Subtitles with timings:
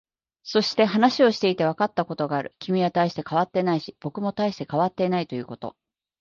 [0.41, 2.55] そして、話をしていてわかったことがある。
[2.57, 5.75] 君は大して変わっていないし、僕も大して変わっていないということ。